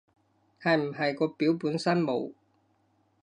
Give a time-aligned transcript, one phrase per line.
[0.63, 2.31] 係唔係個表本身冇